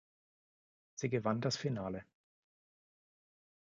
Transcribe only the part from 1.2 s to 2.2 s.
das Finale.